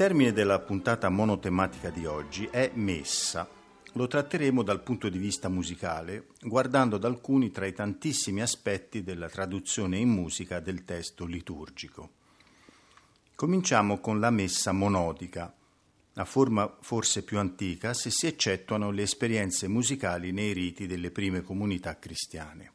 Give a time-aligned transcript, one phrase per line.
[0.00, 3.46] Termine della puntata monotematica di oggi è messa.
[3.92, 9.28] Lo tratteremo dal punto di vista musicale, guardando ad alcuni tra i tantissimi aspetti della
[9.28, 12.12] traduzione in musica del testo liturgico.
[13.34, 15.52] Cominciamo con la messa monodica,
[16.14, 21.42] la forma forse più antica se si eccettuano le esperienze musicali nei riti delle prime
[21.42, 22.72] comunità cristiane.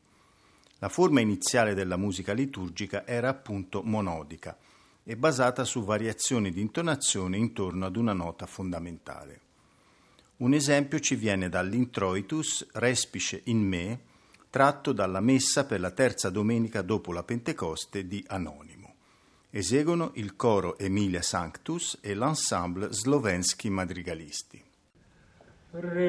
[0.78, 4.56] La forma iniziale della musica liturgica era appunto monodica
[5.08, 9.40] è basata su variazioni di intonazione intorno ad una nota fondamentale.
[10.38, 14.00] Un esempio ci viene dall'introitus Respice in me,
[14.50, 18.96] tratto dalla messa per la terza domenica dopo la Pentecoste di Anonimo.
[19.52, 24.60] Eseguono il coro Emilia Sanctus e l'ensemble Slovensky Madrigalisti.
[25.70, 26.08] Respica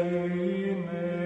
[0.00, 1.18] in me,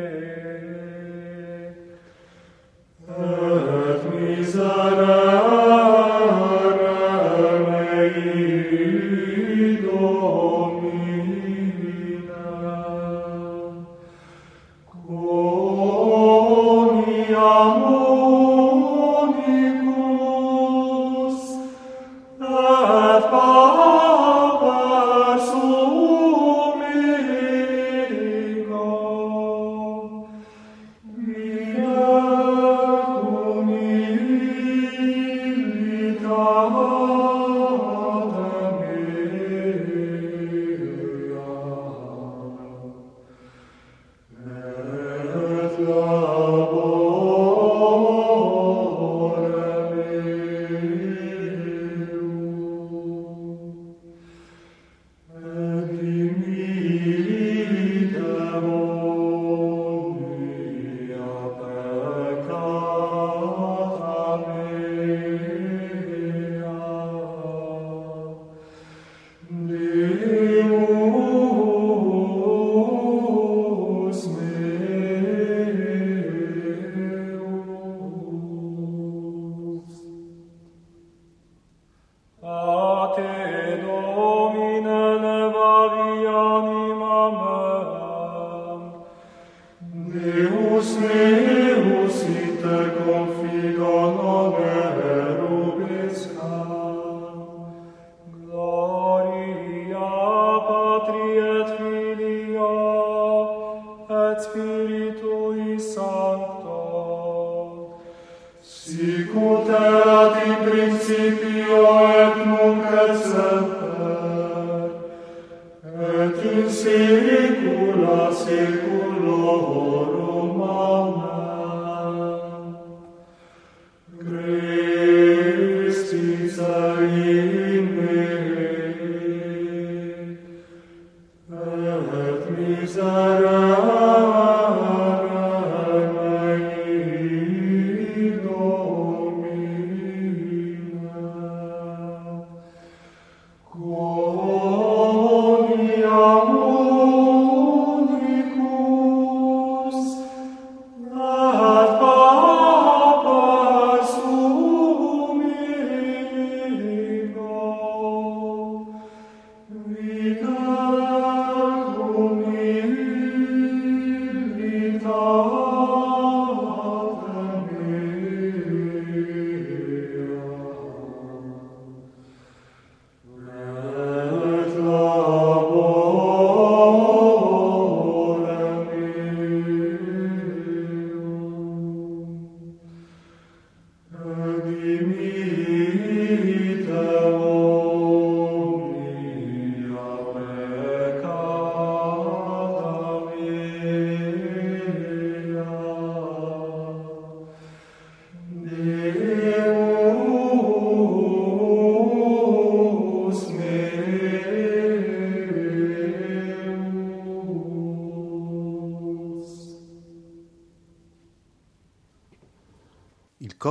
[4.38, 5.72] Israel.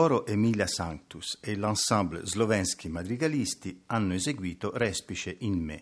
[0.01, 5.79] Coro Emilia Sanctus e l'ensemble Slovensky Madrigalisti hanno eseguito Respice in me,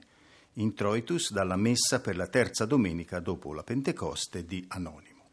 [0.56, 5.24] introitus dalla messa per la terza domenica dopo la Pentecoste di Anonimo.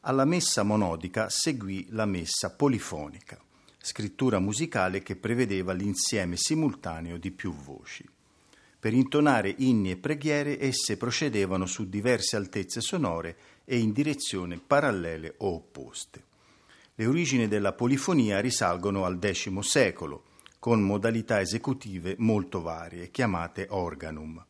[0.00, 3.40] Alla messa monodica seguì la messa polifonica,
[3.80, 8.04] scrittura musicale che prevedeva l'insieme simultaneo di più voci.
[8.80, 15.34] Per intonare inni e preghiere esse procedevano su diverse altezze sonore e in direzioni parallele
[15.38, 16.30] o opposte.
[17.02, 20.22] Le origini della polifonia risalgono al X secolo,
[20.60, 24.40] con modalità esecutive molto varie, chiamate organum.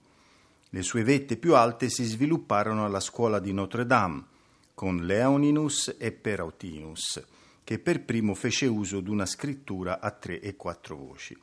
[0.68, 4.26] Le sue vette più alte si svilupparono alla scuola di Notre Dame,
[4.74, 7.24] con Leoninus e Perautinus,
[7.64, 11.34] che per primo fece uso di una scrittura a tre e quattro voci.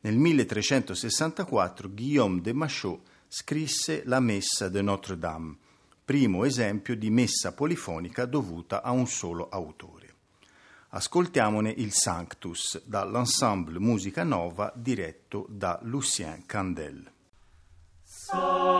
[0.00, 5.54] Nel 1364 Guillaume de Machaut scrisse la Messa de Notre Dame,
[6.02, 10.09] primo esempio di messa polifonica dovuta a un solo autore.
[10.92, 17.08] Ascoltiamone il Sanctus dall'ensemble Musica Nova diretto da Lucien Candel.
[18.02, 18.79] Sanctus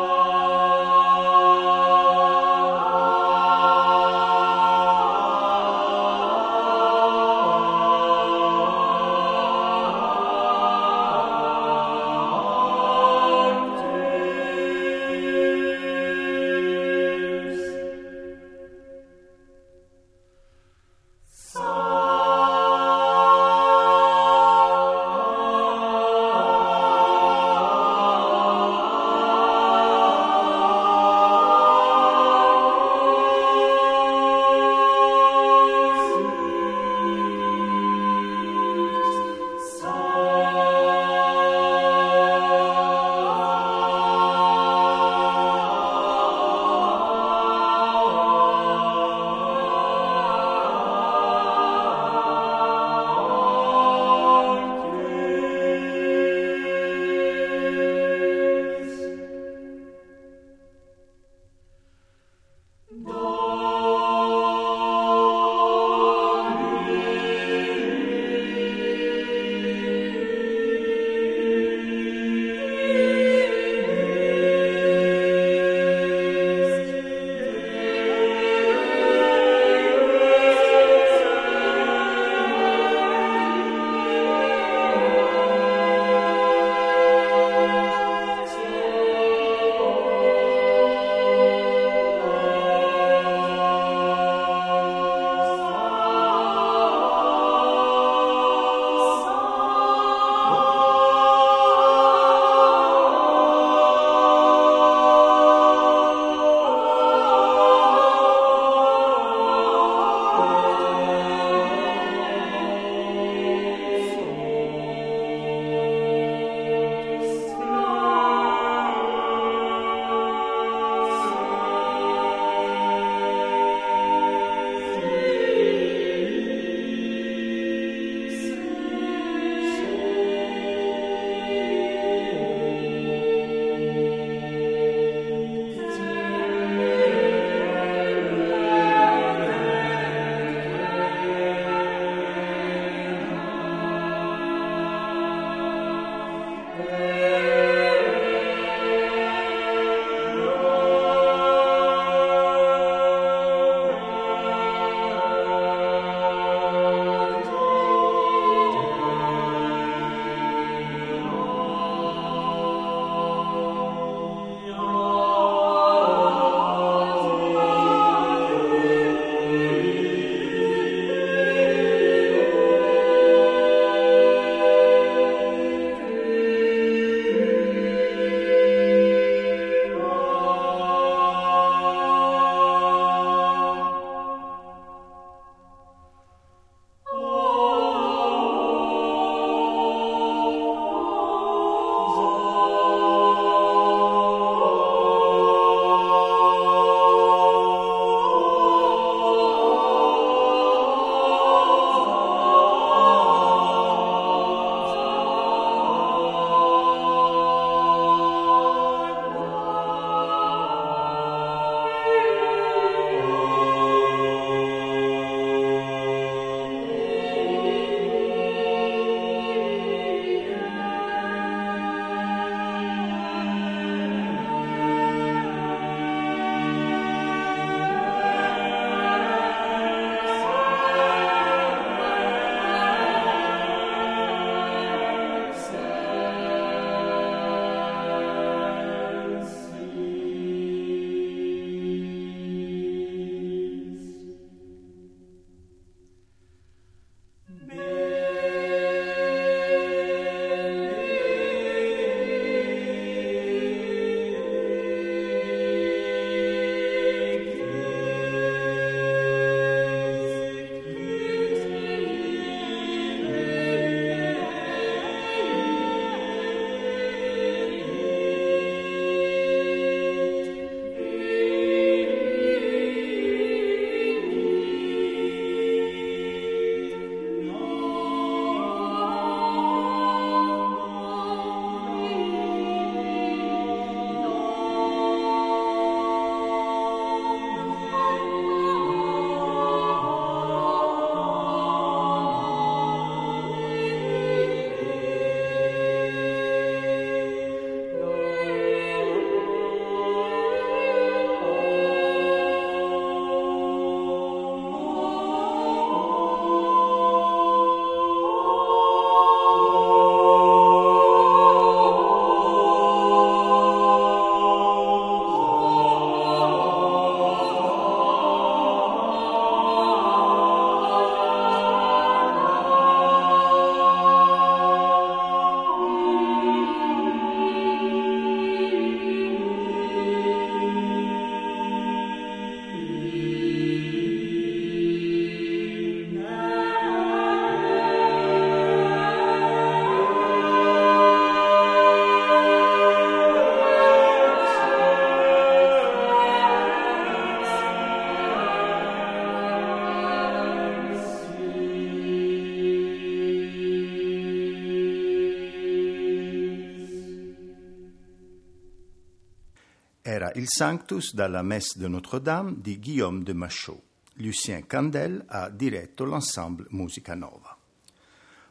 [360.52, 363.80] Sanctus dalla Messe de Notre-Dame di Guillaume de Machaut.
[364.14, 367.56] Lucien Candel ha diretto l'ensemble Musica Nova.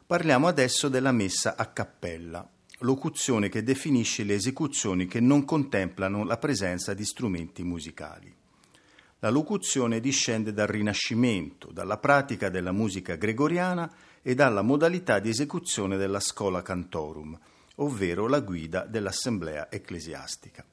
[0.06, 6.38] Parliamo adesso della messa a cappella, locuzione che definisce le esecuzioni che non contemplano la
[6.38, 8.34] presenza di strumenti musicali.
[9.18, 13.92] La locuzione discende dal Rinascimento, dalla pratica della musica gregoriana
[14.22, 17.38] e dalla modalità di esecuzione della scola cantorum,
[17.76, 20.64] ovvero la guida dell'assemblea ecclesiastica.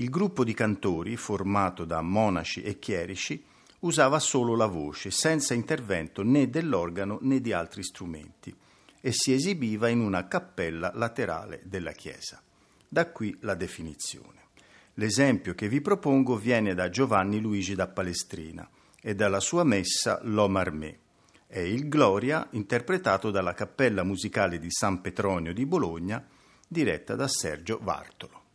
[0.00, 3.42] Il gruppo di cantori, formato da monaci e chierici,
[3.80, 8.54] usava solo la voce, senza intervento né dell'organo né di altri strumenti,
[9.00, 12.40] e si esibiva in una cappella laterale della chiesa.
[12.86, 14.46] Da qui la definizione.
[14.94, 18.68] L'esempio che vi propongo viene da Giovanni Luigi da Palestrina
[19.02, 20.98] e dalla sua messa L'Omarmé.
[21.48, 26.24] È il Gloria interpretato dalla Cappella Musicale di San Petronio di Bologna,
[26.68, 28.46] diretta da Sergio Vartolo.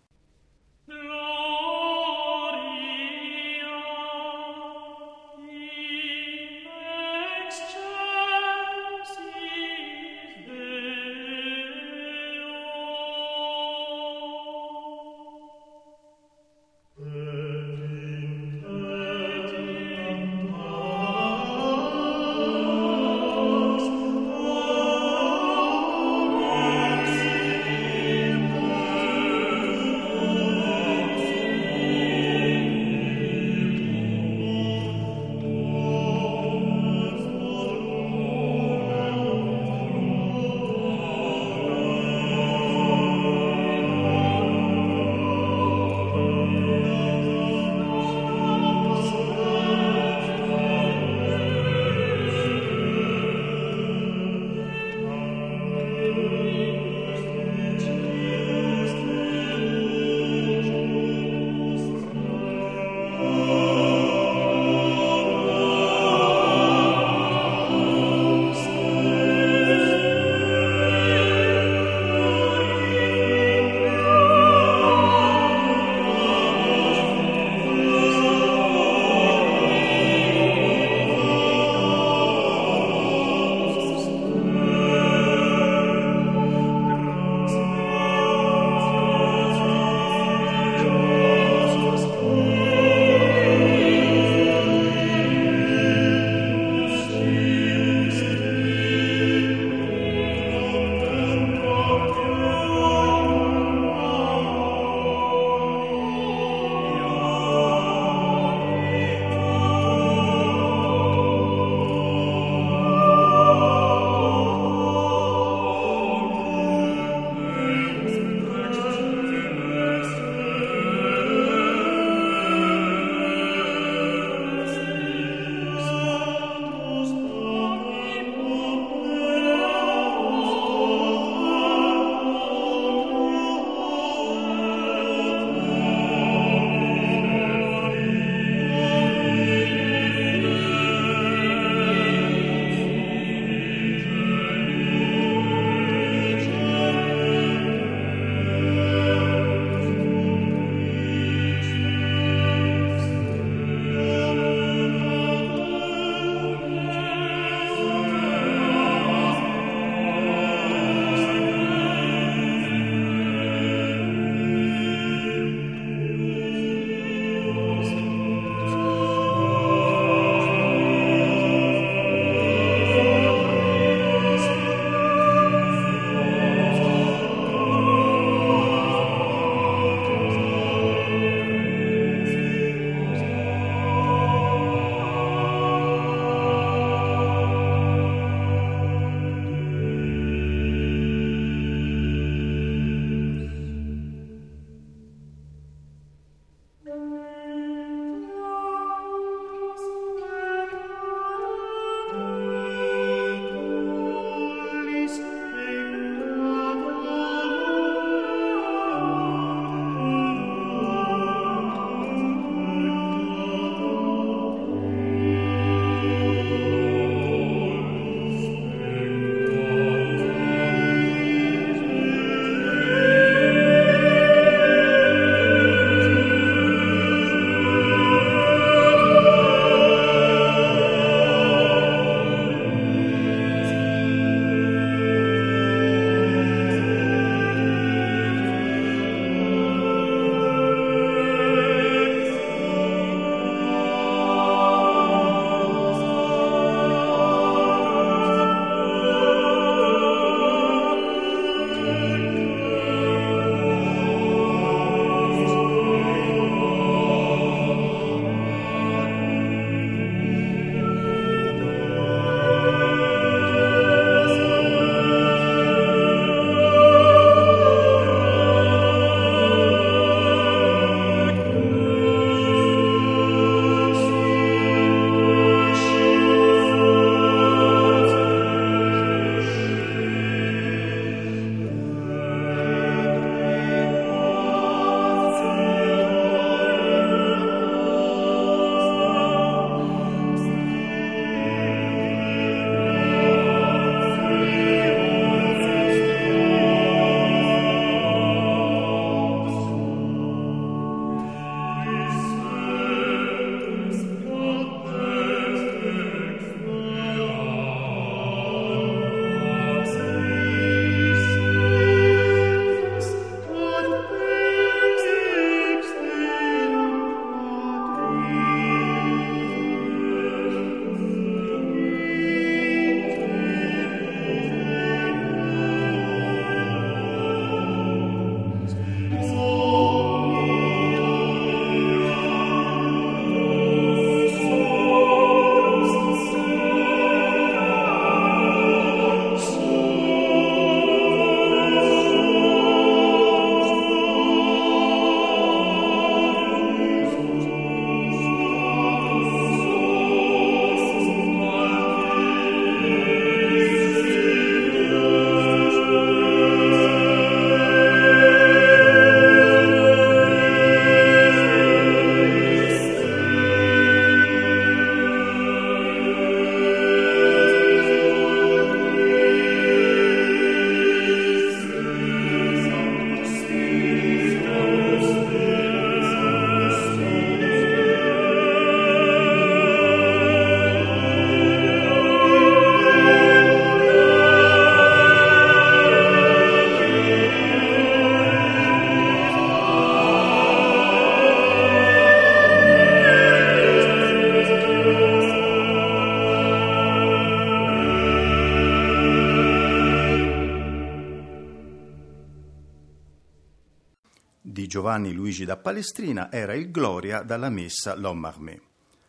[404.94, 408.62] Giovanni Luigi da Palestrina era il Gloria dalla messa L'Homme Armé.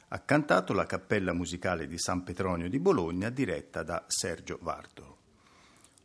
[0.08, 5.18] Ha cantato la Cappella Musicale di San Petronio di Bologna diretta da Sergio Vardolo.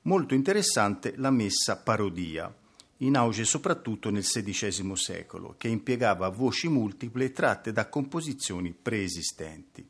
[0.01, 2.53] Molto interessante la messa parodia,
[2.97, 9.87] in auge soprattutto nel XVI secolo, che impiegava voci multiple tratte da composizioni preesistenti.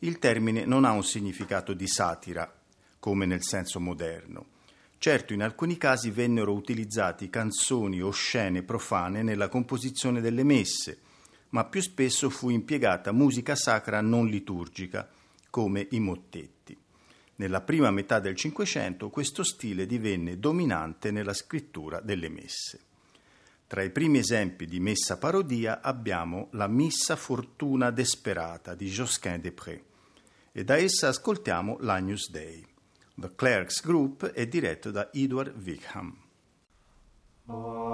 [0.00, 2.54] Il termine non ha un significato di satira,
[2.98, 4.55] come nel senso moderno.
[4.98, 10.98] Certo, in alcuni casi vennero utilizzati canzoni o scene profane nella composizione delle messe,
[11.50, 15.08] ma più spesso fu impiegata musica sacra non liturgica,
[15.50, 16.76] come i mottetti.
[17.36, 22.80] Nella prima metà del Cinquecento questo stile divenne dominante nella scrittura delle messe.
[23.66, 29.80] Tra i primi esempi di messa parodia abbiamo la Missa Fortuna Desperata di Josquin des
[30.52, 32.64] e da essa ascoltiamo l'Agnus Dei.
[33.18, 36.14] The Clerks Group è diretto da Edward Wickham.
[37.46, 37.86] Josquin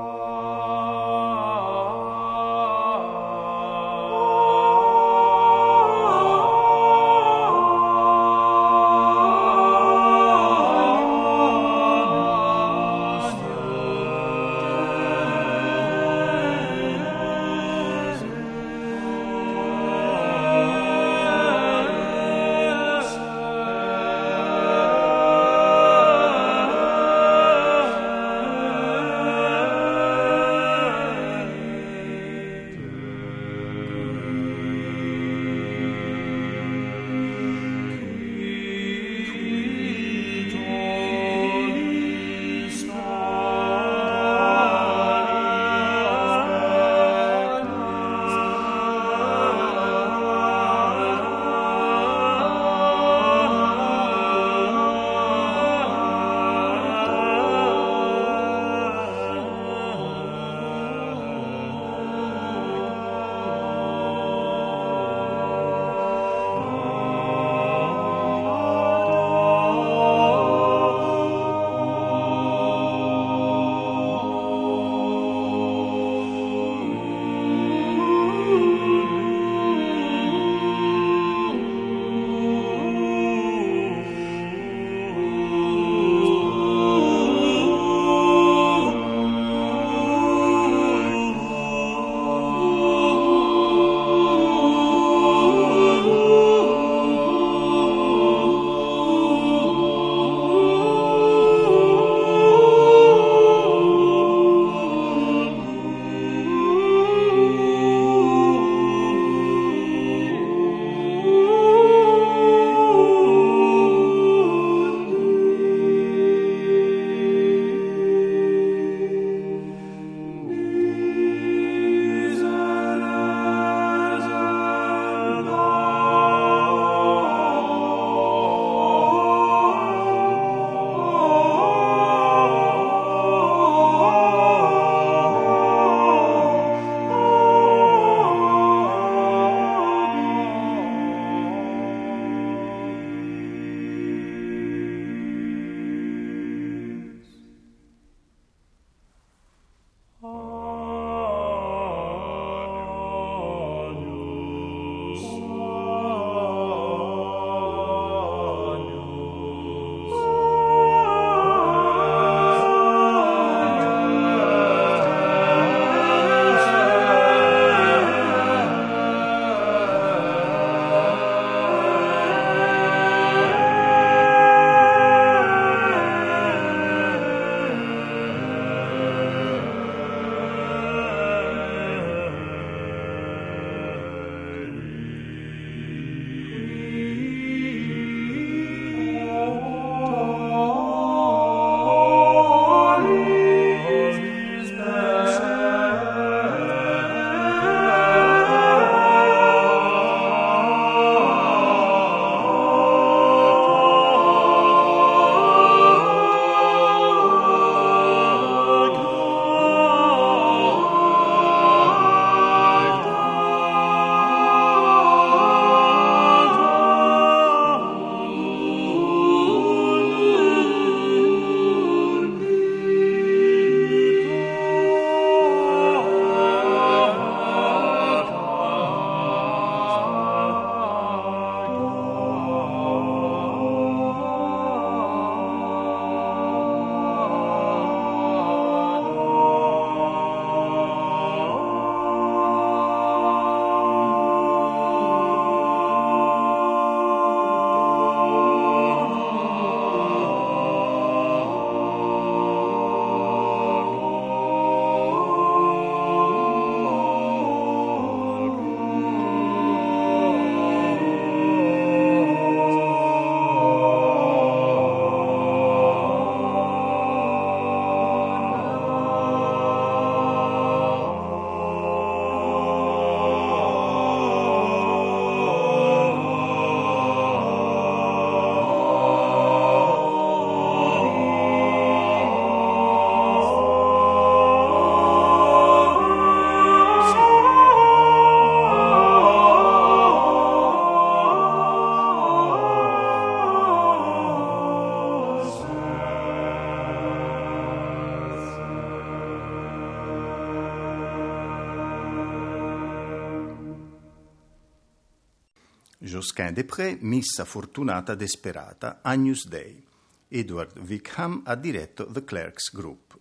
[306.35, 309.83] des Missa Fortunata Desperata, Agnus Dei.
[310.29, 313.19] Edward Wickham ha diretto The Clerks Group.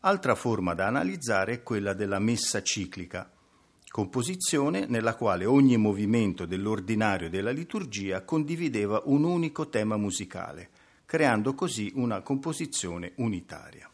[0.00, 3.30] Altra forma da analizzare è quella della messa ciclica,
[3.88, 10.70] composizione nella quale ogni movimento dell'ordinario della liturgia condivideva un unico tema musicale,
[11.06, 13.88] creando così una composizione unitaria.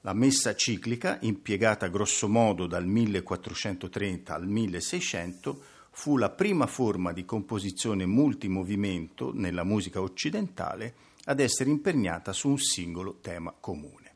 [0.00, 5.62] La messa ciclica, impiegata grossomodo dal 1430 al 1600,
[5.98, 12.58] fu la prima forma di composizione multimovimento nella musica occidentale ad essere impegnata su un
[12.58, 14.14] singolo tema comune.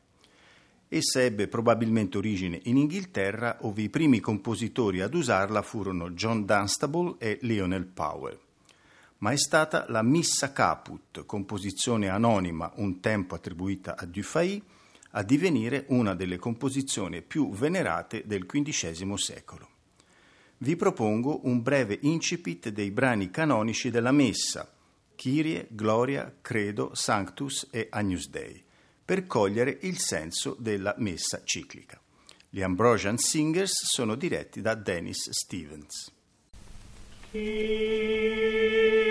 [0.87, 7.15] Essa ebbe probabilmente origine in Inghilterra, ove i primi compositori ad usarla furono John Dunstable
[7.17, 8.37] e Lionel Powell.
[9.17, 14.61] Ma è stata la Missa Caput, composizione anonima un tempo attribuita a Dufay,
[15.13, 19.70] a divenire una delle composizioni più venerate del XV secolo.
[20.63, 24.71] Vi propongo un breve incipit dei brani canonici della Messa,
[25.15, 28.63] Kyrie, Gloria, Credo, Sanctus e Agnus Dei
[29.03, 31.99] per cogliere il senso della messa ciclica.
[32.47, 36.11] Gli Ambrosian Singers sono diretti da Dennis Stevens.
[37.31, 39.10] erano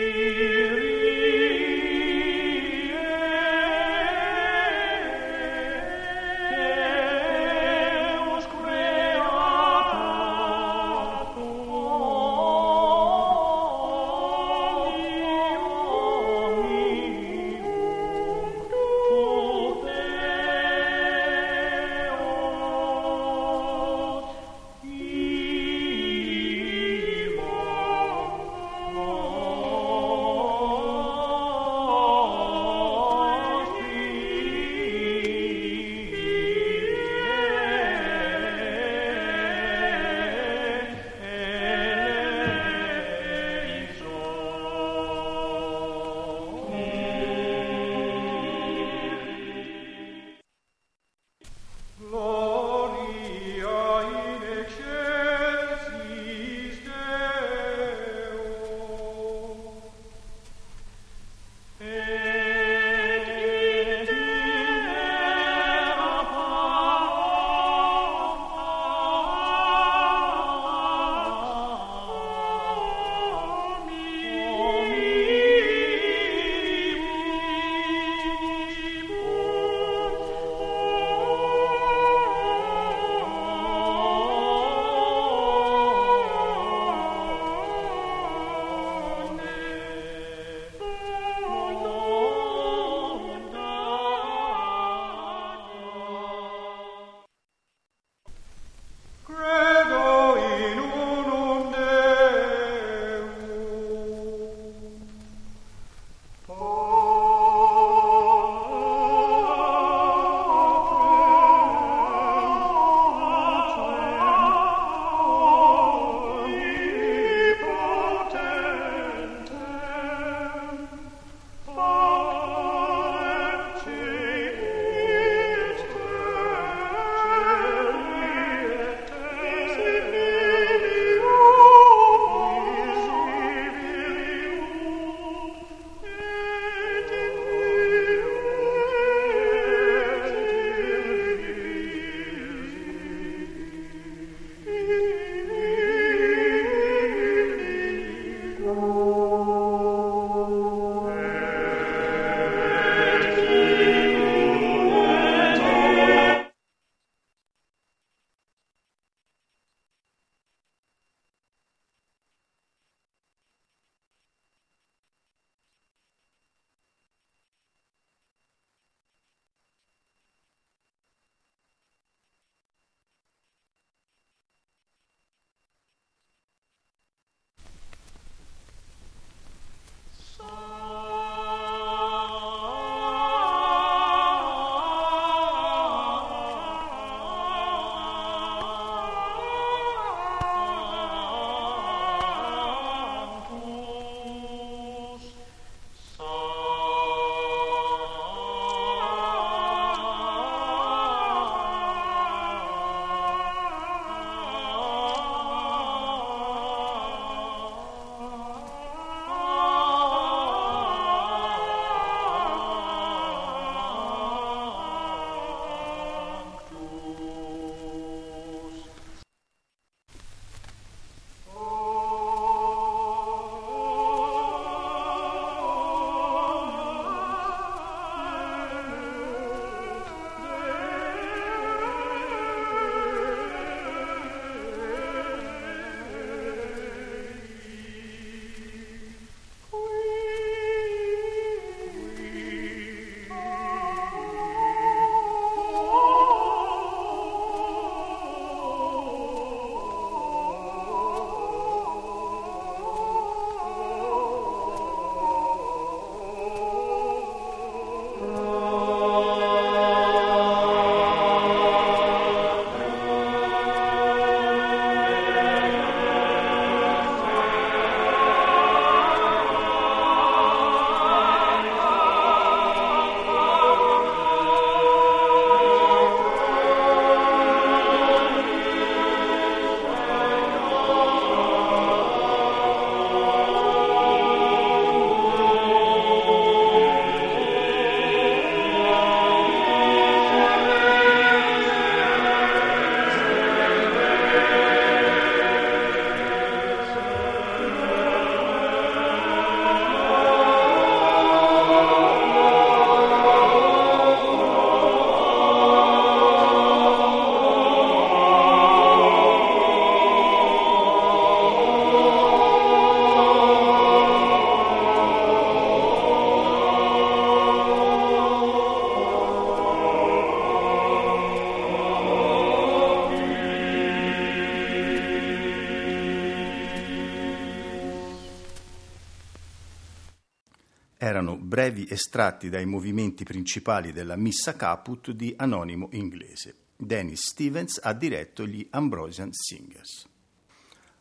[331.81, 336.55] brevi estratti dai movimenti principali della Missa Caput di anonimo inglese.
[336.77, 340.07] Dennis Stevens ha diretto gli Ambrosian Singers.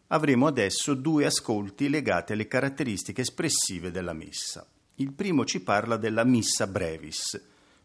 [0.07, 4.67] Avremo adesso due ascolti legati alle caratteristiche espressive della Messa.
[4.95, 7.41] Il primo ci parla della Missa Brevis,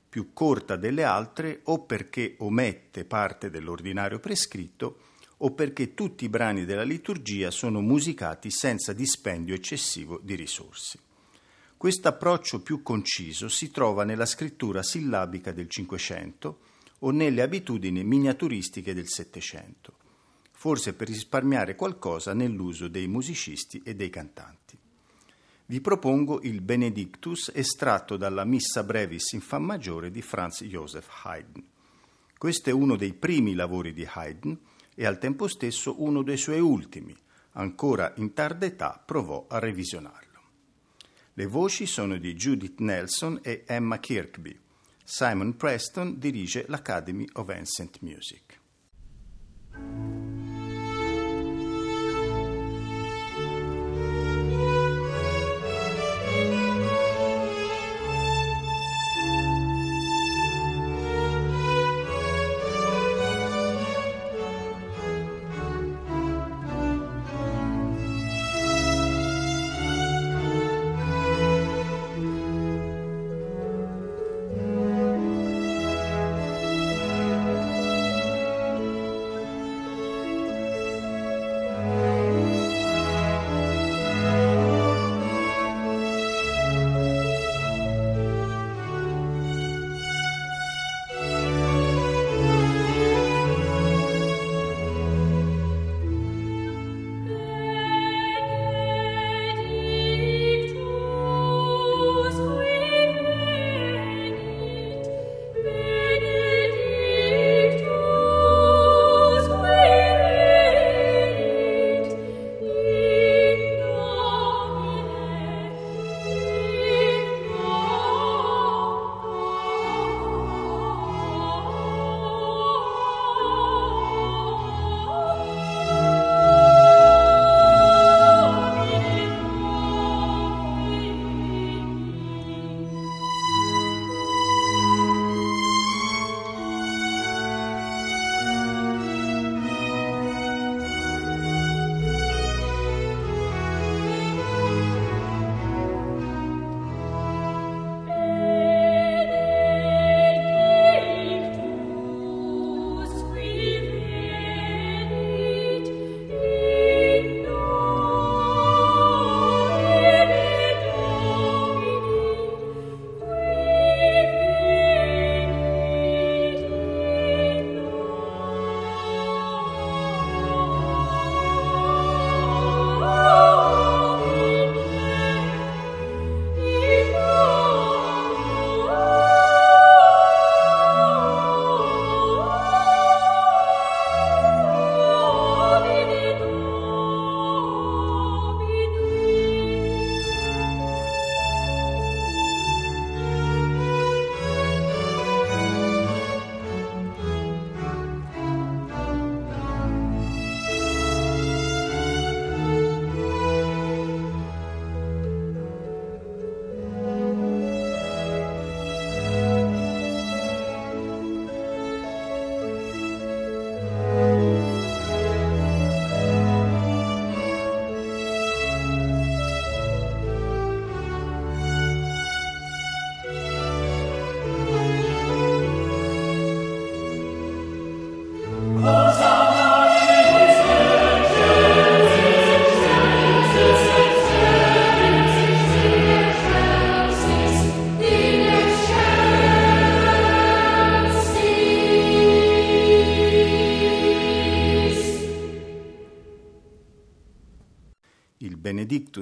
[0.08, 4.98] più corta delle altre o perché omette parte dell'ordinario prescritto
[5.38, 10.98] o perché tutti i brani della liturgia sono musicati senza dispendio eccessivo di risorse.
[11.84, 16.60] Questo approccio più conciso si trova nella scrittura sillabica del Cinquecento
[17.00, 19.92] o nelle abitudini miniaturistiche del Settecento,
[20.50, 24.78] forse per risparmiare qualcosa nell'uso dei musicisti e dei cantanti
[25.66, 31.62] vi propongo il Benedictus estratto dalla Missa Brevis in Fa maggiore di Franz Joseph Haydn.
[32.38, 34.58] Questo è uno dei primi lavori di Haydn
[34.94, 37.14] e al tempo stesso uno dei suoi ultimi.
[37.52, 40.23] Ancora in tarda età provò a revisionarlo.
[41.36, 44.56] Le voci sono di Judith Nelson e Emma Kirkby.
[45.02, 48.60] Simon Preston dirige l'Academy of Ancient Music.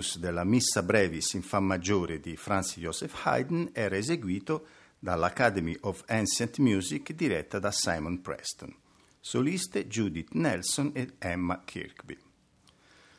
[0.02, 4.66] Benedictus della Missa Brevis in Fa maggiore di Franz Joseph Haydn era eseguito
[4.98, 8.74] dall'Academy of Ancient Music diretta da Simon Preston,
[9.20, 12.18] soliste Judith Nelson e Emma Kirkby.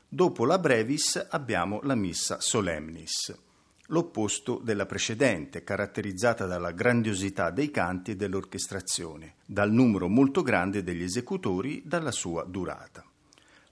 [0.10, 3.34] Dopo la Brevis abbiamo la Missa Solemnis,
[3.88, 11.04] l'opposto della precedente, caratterizzata dalla grandiosità dei canti e dell'orchestrazione, dal numero molto grande degli
[11.04, 13.06] esecutori, dalla sua durata.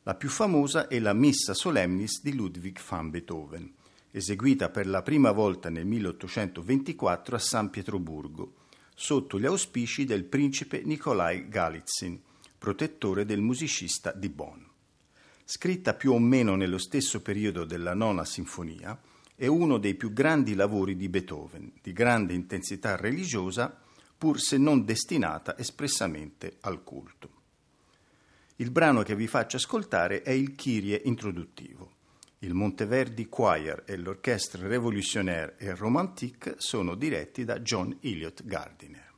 [0.04, 3.72] La più famosa è la Missa Solemnis di Ludwig van Beethoven,
[4.10, 8.56] eseguita per la prima volta nel 1824 a San Pietroburgo,
[8.96, 12.20] sotto gli auspici del principe Nikolai Galitzin,
[12.58, 14.64] protettore del musicista di Bonn.
[15.46, 19.00] Scritta più o meno nello stesso periodo della nona sinfonia,
[19.36, 23.80] è uno dei più grandi lavori di Beethoven, di grande intensità religiosa,
[24.18, 27.41] pur se non destinata espressamente al culto.
[28.62, 31.94] Il brano che vi faccio ascoltare è il Kyrie introduttivo.
[32.40, 39.10] Il Monteverdi Choir e l'Orchestre Révolutionnaire et Romantique sono diretti da John Elliott Gardiner.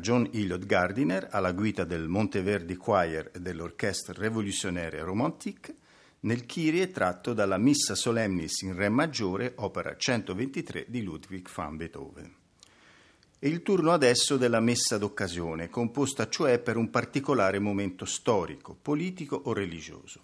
[0.00, 5.76] John Elliot Gardiner alla guida del Monteverdi Choir e dell'Orchestre Révolutionnaire Romantique,
[6.20, 12.34] nel Kyrie tratto dalla Missa Solemnis in Re maggiore, opera 123 di Ludwig van Beethoven.
[13.38, 19.40] È il turno adesso della messa d'occasione, composta cioè per un particolare momento storico, politico
[19.44, 20.20] o religioso.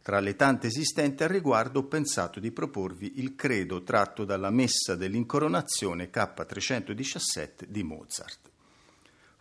[0.00, 4.94] Tra le tante esistenti al riguardo ho pensato di proporvi il credo tratto dalla messa
[4.94, 8.50] dell'incoronazione K317 di Mozart.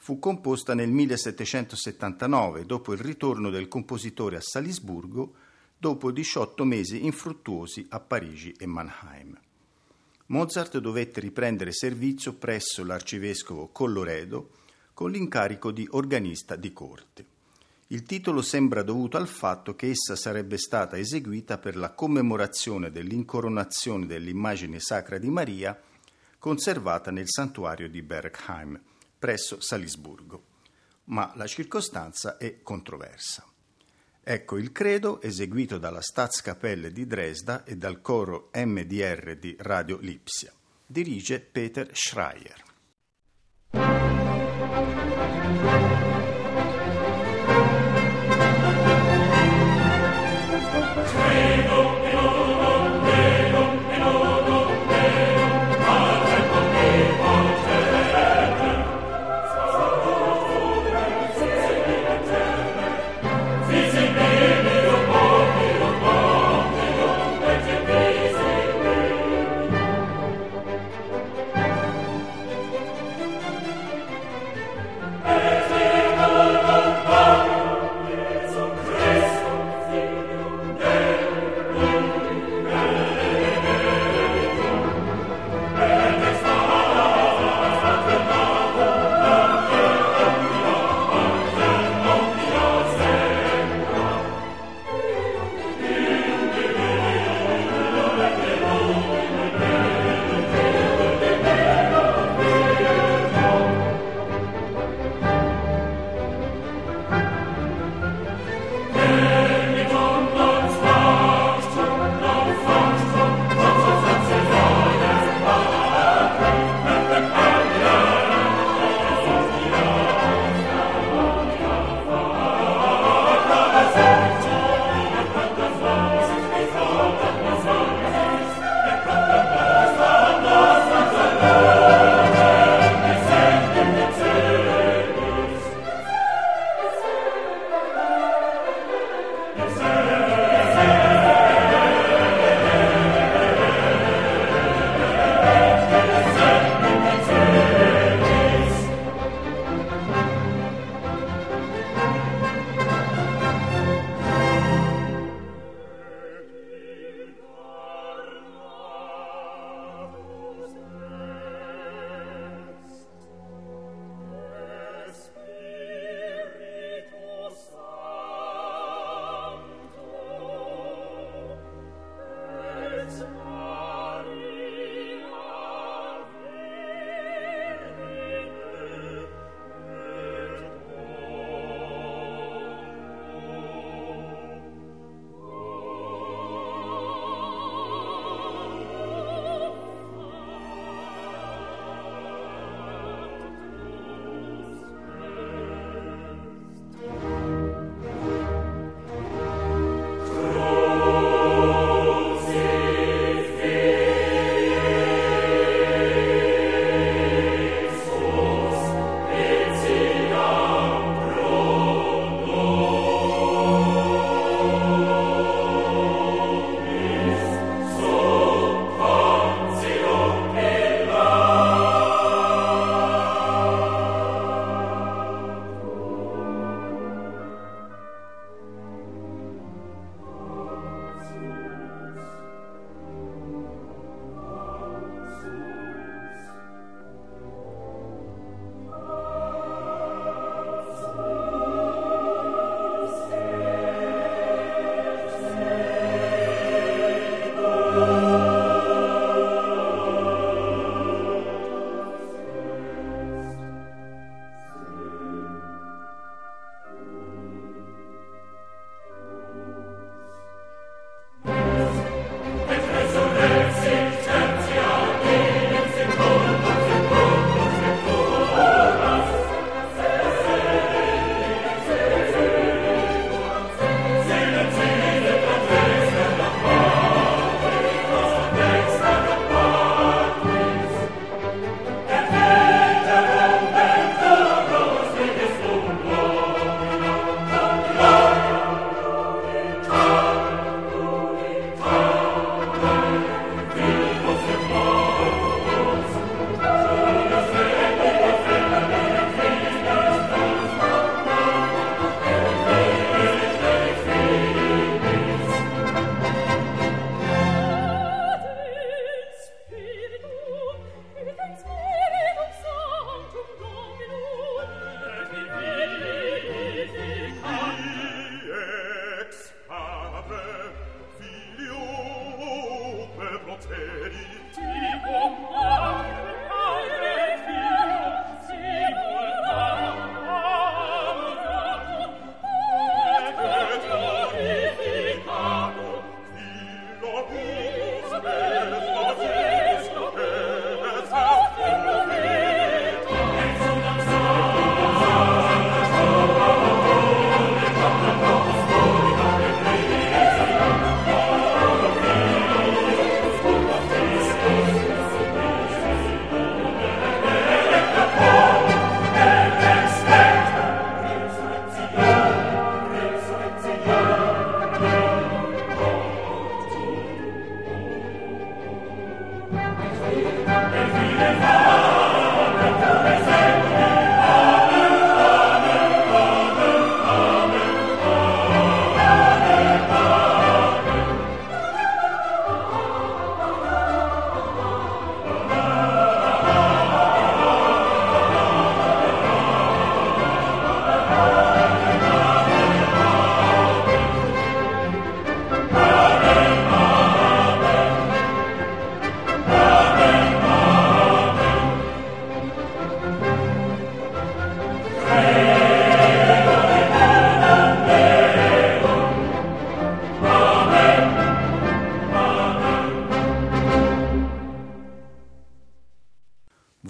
[0.05, 5.33] Fu composta nel 1779, dopo il ritorno del compositore a Salisburgo,
[5.75, 9.35] dopo 18 mesi infruttuosi a Parigi e Mannheim.
[10.27, 14.51] Mozart dovette riprendere servizio presso l'arcivescovo Colloredo
[14.93, 17.25] con l'incarico di organista di corte.
[17.87, 24.05] Il titolo sembra dovuto al fatto che essa sarebbe stata eseguita per la commemorazione dell'incoronazione
[24.05, 25.75] dell'immagine sacra di Maria
[26.37, 28.79] conservata nel santuario di Bergheim,
[29.17, 30.53] presso Salisburgo.
[31.05, 33.45] Ma la circostanza è controversa.
[34.27, 40.51] Ecco il credo eseguito dalla Staatskapelle di Dresda e dal coro MDR di Radio Lipsia.
[40.85, 42.63] Dirige Peter Schreier.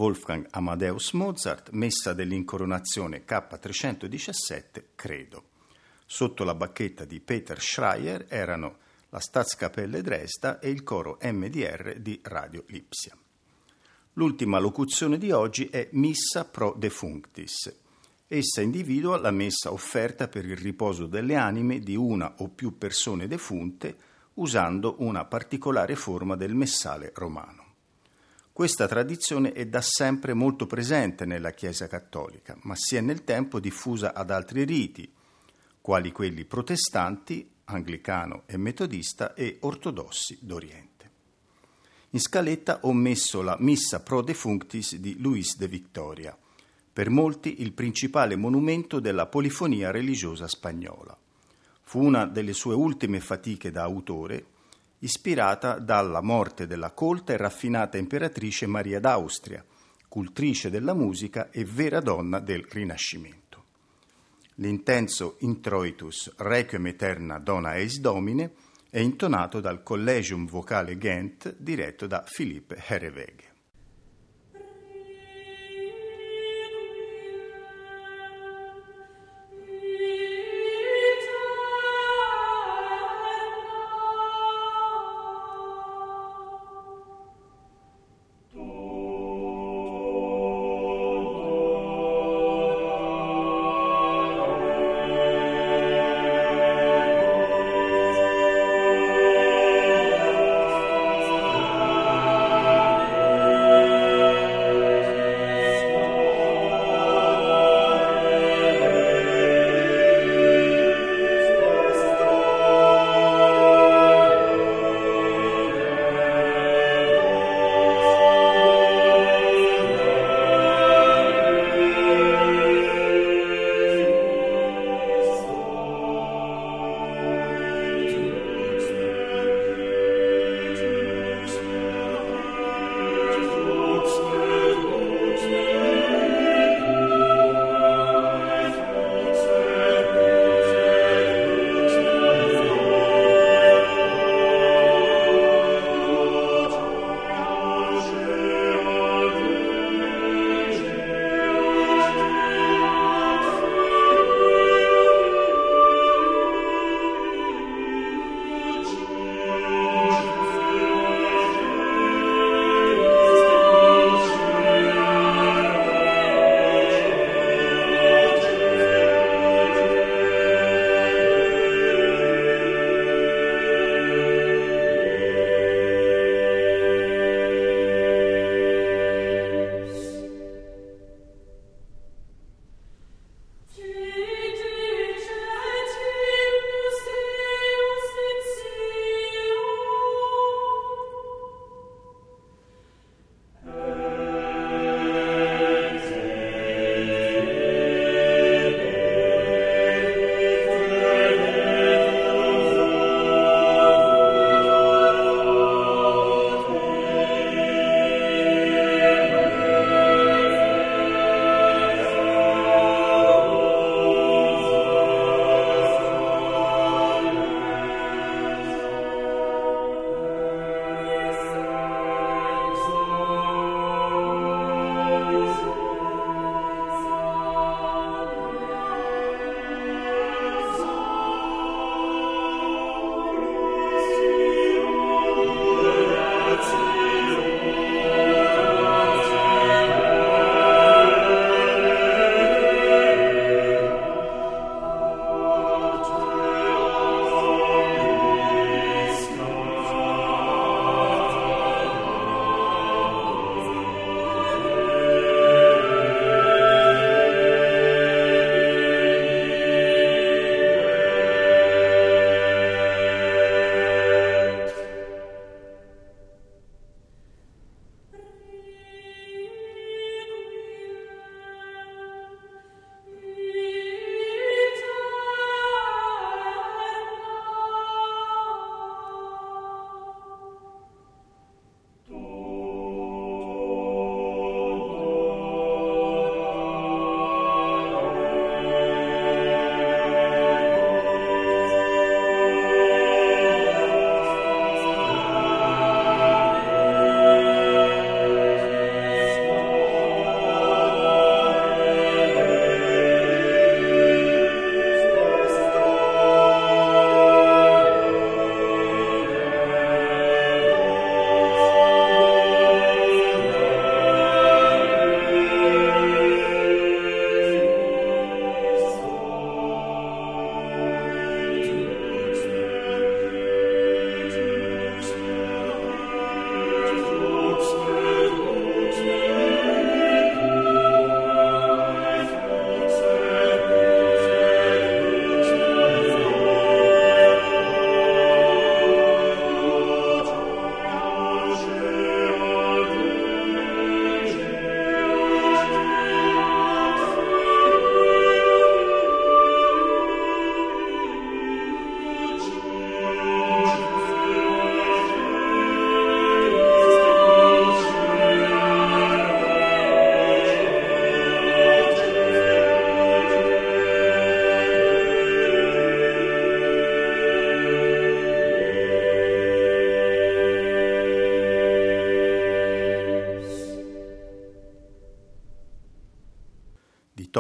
[0.06, 5.45] Wolfgang Amadeus Mozart, messa dell'incoronazione K317, credo.
[6.06, 8.78] Sotto la bacchetta di Peter Schreier erano
[9.10, 13.18] la Staatskapelle Dresda e il coro MDR di Radio Lipsia.
[14.14, 17.76] L'ultima locuzione di oggi è Missa pro defunctis.
[18.28, 23.26] Essa individua la messa offerta per il riposo delle anime di una o più persone
[23.26, 23.97] defunte
[24.36, 27.64] usando una particolare forma del messale romano.
[28.56, 33.60] Questa tradizione è da sempre molto presente nella Chiesa cattolica, ma si è nel tempo
[33.60, 35.12] diffusa ad altri riti,
[35.82, 41.12] quali quelli protestanti, anglicano e metodista e ortodossi d'Oriente.
[42.12, 46.38] In scaletta ho messo la Missa pro defunctis di Luis de Victoria,
[46.93, 51.18] per molti il principale monumento della polifonia religiosa spagnola.
[51.84, 54.45] Fu una delle sue ultime fatiche da autore
[55.06, 59.64] ispirata dalla morte della colta e raffinata imperatrice Maria d'Austria,
[60.08, 63.64] cultrice della musica e vera donna del Rinascimento.
[64.56, 68.53] L'intenso introitus Requiem Eterna Dona Eis Domine
[68.89, 73.45] è intonato dal Collegium Vocale Ghent diretto da Philippe Hereweghe.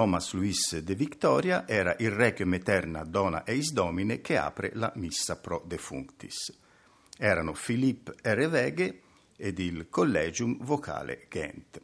[0.05, 5.35] Thomas Luis de Victoria era il Requiem Eterna Dona Eis Domine che apre la Missa
[5.35, 6.55] Pro Defunctis.
[7.17, 9.01] Erano Philippe Ereveghe
[9.35, 11.81] ed il Collegium Vocale Ghent.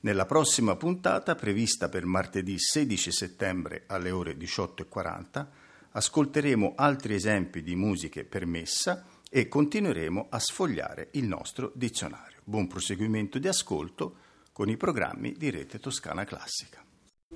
[0.00, 5.46] Nella prossima puntata, prevista per martedì 16 settembre alle ore 18.40,
[5.92, 12.42] ascolteremo altri esempi di musiche per messa e continueremo a sfogliare il nostro dizionario.
[12.44, 14.16] Buon proseguimento di ascolto
[14.52, 16.83] con i programmi di Rete Toscana Classica.